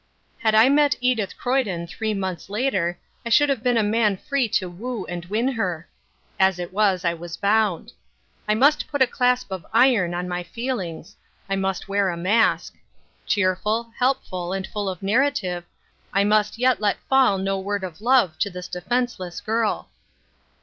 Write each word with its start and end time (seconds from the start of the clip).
Had 0.39 0.55
I 0.55 0.67
met 0.67 0.95
Edith 0.99 1.37
Croyden 1.37 1.85
three 1.85 2.15
months 2.15 2.49
later 2.49 2.97
I 3.23 3.29
should 3.29 3.49
have 3.49 3.61
been 3.61 3.77
a 3.77 3.83
man 3.83 4.17
free 4.17 4.49
to 4.49 4.67
woo 4.67 5.05
and 5.05 5.25
win 5.25 5.49
her. 5.49 5.87
As 6.39 6.57
it 6.57 6.73
was 6.73 7.05
I 7.05 7.13
was 7.13 7.37
bound. 7.37 7.91
I 8.47 8.55
must 8.55 8.87
put 8.87 9.03
a 9.03 9.05
clasp 9.05 9.51
of 9.51 9.63
iron 9.71 10.15
on 10.15 10.27
my 10.27 10.41
feelings. 10.41 11.17
I 11.47 11.55
must 11.55 11.87
wear 11.87 12.09
a 12.09 12.17
mask. 12.17 12.73
Cheerful, 13.27 13.91
helpful, 13.99 14.53
and 14.53 14.65
full 14.65 14.89
of 14.89 15.03
narrative, 15.03 15.65
I 16.11 16.23
must 16.23 16.57
yet 16.57 16.81
let 16.81 16.97
fall 17.07 17.37
no 17.37 17.59
word 17.59 17.83
of 17.83 18.01
love 18.01 18.39
to 18.39 18.49
this 18.49 18.67
defenceless 18.67 19.39
girl. 19.39 19.87